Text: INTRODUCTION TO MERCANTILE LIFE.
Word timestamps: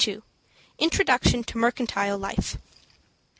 INTRODUCTION 0.79 1.43
TO 1.43 1.59
MERCANTILE 1.59 2.17
LIFE. 2.17 2.57